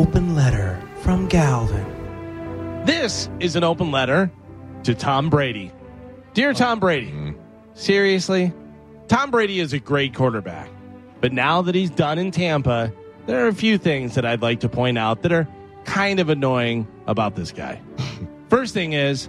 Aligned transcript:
Open 0.00 0.34
letter 0.34 0.82
from 1.02 1.28
Galvin. 1.28 1.84
This 2.86 3.28
is 3.38 3.54
an 3.54 3.64
open 3.64 3.90
letter 3.90 4.30
to 4.84 4.94
Tom 4.94 5.28
Brady. 5.28 5.70
Dear 6.32 6.54
Tom 6.54 6.80
Brady, 6.80 7.34
seriously, 7.74 8.50
Tom 9.08 9.30
Brady 9.30 9.60
is 9.60 9.74
a 9.74 9.78
great 9.78 10.14
quarterback. 10.14 10.70
But 11.20 11.34
now 11.34 11.60
that 11.60 11.74
he's 11.74 11.90
done 11.90 12.18
in 12.18 12.30
Tampa, 12.30 12.90
there 13.26 13.44
are 13.44 13.48
a 13.48 13.54
few 13.54 13.76
things 13.76 14.14
that 14.14 14.24
I'd 14.24 14.40
like 14.40 14.60
to 14.60 14.70
point 14.70 14.96
out 14.96 15.20
that 15.20 15.32
are 15.32 15.46
kind 15.84 16.18
of 16.18 16.30
annoying 16.30 16.88
about 17.06 17.36
this 17.36 17.52
guy. 17.52 17.82
First 18.48 18.72
thing 18.72 18.94
is, 18.94 19.28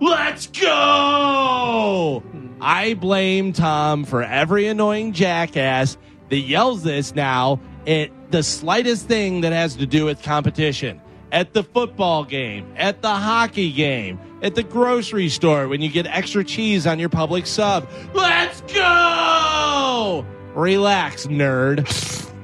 let's 0.00 0.48
go! 0.48 2.24
I 2.60 2.94
blame 2.94 3.52
Tom 3.52 4.02
for 4.02 4.24
every 4.24 4.66
annoying 4.66 5.12
jackass 5.12 5.96
that 6.30 6.38
yells 6.38 6.82
this 6.82 7.14
now 7.14 7.60
at 7.88 8.10
the 8.30 8.42
slightest 8.42 9.08
thing 9.08 9.40
that 9.40 9.52
has 9.52 9.76
to 9.76 9.86
do 9.86 10.04
with 10.04 10.22
competition. 10.22 11.00
At 11.32 11.52
the 11.52 11.62
football 11.62 12.24
game, 12.24 12.72
at 12.76 13.02
the 13.02 13.10
hockey 13.10 13.72
game, 13.72 14.18
at 14.42 14.54
the 14.54 14.62
grocery 14.62 15.28
store 15.28 15.68
when 15.68 15.80
you 15.80 15.90
get 15.90 16.06
extra 16.06 16.44
cheese 16.44 16.86
on 16.86 16.98
your 16.98 17.08
Publix 17.08 17.48
sub. 17.48 17.88
Let's 18.14 18.60
go! 18.72 20.24
Relax, 20.54 21.26
nerd. 21.26 21.86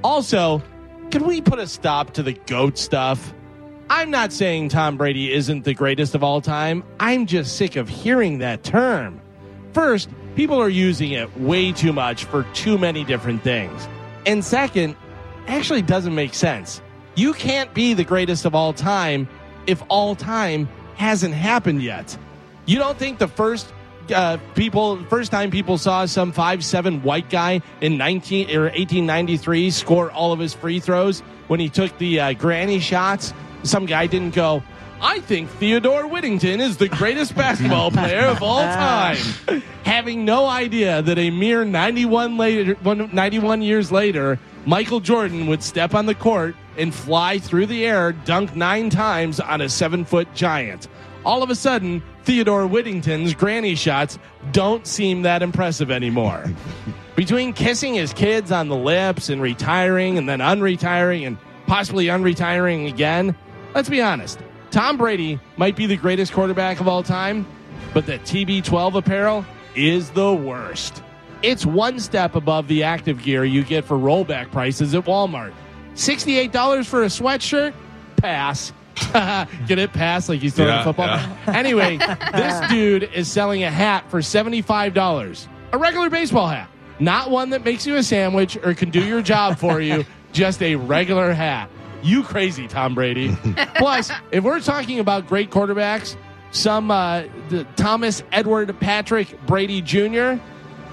Also, 0.03 0.63
can 1.11 1.27
we 1.27 1.41
put 1.41 1.59
a 1.59 1.67
stop 1.67 2.13
to 2.15 2.23
the 2.23 2.33
GOAT 2.33 2.77
stuff? 2.77 3.33
I'm 3.89 4.11
not 4.11 4.33
saying 4.33 4.71
Tom 4.71 4.97
Brady 4.97 5.33
isn't 5.33 5.65
the 5.65 5.75
greatest 5.75 6.15
of 6.15 6.23
all 6.23 6.41
time. 6.41 6.83
I'm 7.01 7.27
just 7.27 7.57
sick 7.57 7.77
of 7.77 7.89
hearing 7.89 8.39
that 8.39 8.65
term. 8.65 9.21
First, 9.73 10.09
people 10.37 10.61
are 10.61 10.69
using 10.69 11.13
it 11.13 11.35
way 11.39 11.73
too 11.73 11.93
much 11.93 12.25
for 12.25 12.45
too 12.55 12.79
many 12.79 13.05
different 13.05 13.43
things. 13.43 13.89
And 14.27 14.45
second, 14.45 14.97
actually 15.47 15.83
doesn't 15.83 16.15
make 16.15 16.35
sense. 16.35 16.81
You 17.15 17.33
can't 17.33 17.73
be 17.75 17.95
the 17.95 18.05
greatest 18.05 18.45
of 18.45 18.55
all 18.55 18.73
time 18.73 19.29
if 19.67 19.83
all 19.89 20.15
time 20.15 20.69
hasn't 20.97 21.35
happened 21.35 21.83
yet. 21.83 22.17
You 22.67 22.79
don't 22.79 22.99
think 22.99 23.19
the 23.19 23.29
first 23.29 23.73
uh, 24.15 24.39
people, 24.55 25.03
first 25.05 25.31
time 25.31 25.51
people 25.51 25.79
saw 25.79 26.07
some 26.07 26.33
five 26.33 26.65
seven 26.65 27.03
white 27.03 27.31
guy 27.31 27.63
in 27.81 27.97
nineteen 27.97 28.55
or 28.57 28.71
eighteen 28.71 29.07
ninety 29.07 29.37
three 29.37 29.71
score 29.71 30.11
all 30.11 30.33
of 30.33 30.39
his 30.39 30.55
free 30.55 30.81
throws 30.81 31.21
when 31.47 31.61
he 31.61 31.69
took 31.69 31.97
the 31.99 32.21
uh, 32.21 32.33
granny 32.33 32.81
shots? 32.81 33.33
Some 33.63 33.87
guy 33.87 34.07
didn't 34.07 34.35
go. 34.35 34.63
I 35.01 35.21
think 35.21 35.51
Theodore 35.51 36.07
Whittington 36.07 36.61
is 36.61 36.77
the 36.79 36.89
greatest 36.89 37.35
basketball 37.37 37.91
player 37.91 38.27
of 38.27 38.43
all 38.43 38.63
time. 38.63 39.17
Having 39.85 40.25
no 40.25 40.47
idea 40.47 41.03
that 41.03 41.19
a 41.19 41.31
mere 41.31 41.65
91, 41.65 42.39
later, 42.39 42.77
91 42.83 43.63
years 43.63 43.93
later, 43.93 44.39
Michael 44.67 45.01
Jordan 45.01 45.47
would 45.47 45.63
step 45.63 45.95
on 45.95 46.07
the 46.07 46.15
court 46.15 46.55
and 46.79 46.95
fly 46.95 47.39
through 47.39 47.67
the 47.67 47.87
air, 47.87 48.13
dunk 48.13 48.57
nine 48.57 48.89
times 48.89 49.39
on 49.39 49.61
a 49.61 49.69
seven 49.69 50.05
foot 50.05 50.29
giant. 50.35 50.89
All 51.25 51.43
of 51.43 51.51
a 51.51 51.55
sudden, 51.55 52.03
Theodore 52.25 52.67
Whittington's 52.67 53.35
granny 53.35 53.75
shots 53.75 54.19
don't 54.53 54.87
seem 54.87 55.23
that 55.23 55.43
impressive 55.43 55.91
anymore. 55.91 56.45
Between 57.17 57.53
kissing 57.53 57.95
his 57.95 58.13
kids 58.13 58.51
on 58.51 58.69
the 58.69 58.77
lips 58.77 59.29
and 59.29 59.41
retiring 59.41 60.19
and 60.19 60.29
then 60.29 60.41
unretiring 60.41 61.27
and 61.27 61.39
possibly 61.67 62.07
unretiring 62.07 62.89
again, 62.89 63.37
let's 63.75 63.89
be 63.89 64.01
honest. 64.01 64.39
Tom 64.71 64.97
Brady 64.97 65.39
might 65.57 65.77
be 65.77 65.87
the 65.87 65.97
greatest 65.97 66.33
quarterback 66.33 66.81
of 66.81 66.89
all 66.89 67.03
time, 67.03 67.47
but 67.93 68.07
the 68.07 68.19
TB12 68.19 68.95
apparel 68.97 69.47
is 69.77 70.11
the 70.11 70.35
worst. 70.35 71.03
It's 71.45 71.67
one 71.67 72.01
step 72.01 72.35
above 72.37 72.69
the 72.69 72.83
active 72.85 73.23
gear 73.23 73.45
you 73.45 73.63
get 73.63 73.85
for 73.85 73.97
rollback 73.99 74.51
prices 74.51 74.95
at 74.95 75.05
Walmart. 75.05 75.53
$68 75.95 76.87
for 76.87 77.03
a 77.03 77.07
sweatshirt? 77.07 77.75
Pass. 78.17 78.73
get 79.67 79.79
it? 79.79 79.93
Pass 79.93 80.29
like 80.29 80.41
he's 80.41 80.55
throwing 80.55 80.71
Yeah, 80.71 80.81
a 80.81 80.85
football? 80.85 81.07
yeah. 81.07 81.37
Anyway, 81.49 81.99
this 82.33 82.71
dude 82.71 83.05
is 83.15 83.31
selling 83.31 83.63
a 83.63 83.71
hat 83.71 84.11
for 84.11 84.21
$75. 84.21 85.47
A 85.73 85.79
regular 85.79 86.09
baseball 86.11 86.49
hat. 86.49 86.69
Not 87.01 87.31
one 87.31 87.51
that 87.51 87.65
makes 87.65 87.87
you 87.87 87.97
a 87.97 88.03
sandwich 88.03 88.57
or 88.65 88.73
can 88.75 88.91
do 88.91 89.05
your 89.05 89.21
job 89.21 89.59
for 89.59 89.81
you, 89.81 90.05
just 90.33 90.63
a 90.63 90.77
regular 90.77 91.33
hat. 91.33 91.69
You 92.03 92.23
crazy, 92.23 92.69
Tom 92.69 92.95
Brady. 92.95 93.37
Plus, 93.77 94.11
if 94.31 94.45
we're 94.45 94.61
talking 94.61 94.99
about 95.01 95.27
great 95.27 95.51
quarterbacks, 95.51 96.17
some 96.53 96.91
uh, 96.91 97.25
the 97.49 97.65
Thomas 97.77 98.23
Edward 98.31 98.79
Patrick 98.79 99.45
Brady 99.47 99.81
Jr., 99.83 100.35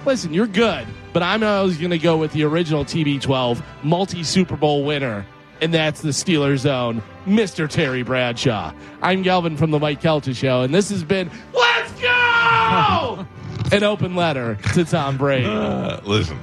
listen, 0.06 0.34
you're 0.34 0.48
good, 0.48 0.88
but 1.14 1.24
I'm 1.24 1.44
always 1.44 1.78
going 1.78 1.92
to 1.92 1.98
go 1.98 2.18
with 2.18 2.32
the 2.34 2.44
original 2.44 2.84
TB12 2.86 3.64
multi 3.84 4.24
Super 4.24 4.56
Bowl 4.56 4.84
winner, 4.84 5.26
and 5.62 5.74
that's 5.74 6.02
the 6.02 6.10
Steelers' 6.10 6.66
own 6.70 7.02
Mr. 7.26 7.70
Terry 7.70 8.04
Bradshaw. 8.04 8.74
I'm 9.02 9.22
Galvin 9.22 9.58
from 9.58 9.72
the 9.72 9.80
Mike 9.80 10.02
Calta 10.02 10.34
Show, 10.34 10.62
and 10.62 10.74
this 10.74 10.90
has 10.90 11.04
been 11.04 11.30
Let's 11.54 11.92
Go! 12.02 13.26
An 13.72 13.84
open 13.84 14.16
letter 14.16 14.56
to 14.74 14.84
Tom 14.86 15.18
Brady. 15.18 15.46
Uh, 15.46 16.02
listen, 16.04 16.38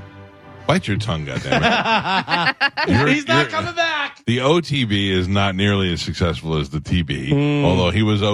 bite 0.67 0.87
your 0.89 0.97
tongue, 0.97 1.27
goddammit. 1.27 2.55
You're- 2.89 3.13
He's 3.13 3.27
not 3.29 3.41
you're- 3.41 3.51
coming 3.51 3.75
back. 3.75 4.25
The 4.25 4.39
OTB 4.39 5.11
is 5.11 5.27
not 5.29 5.55
nearly 5.55 5.93
as 5.93 6.01
successful 6.03 6.57
as 6.59 6.69
the 6.71 6.81
TB, 6.81 7.65
although 7.65 7.91
he 7.91 8.03
was 8.03 8.23